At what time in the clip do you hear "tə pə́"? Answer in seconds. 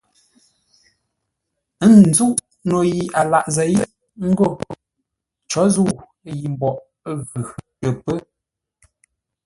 7.79-8.17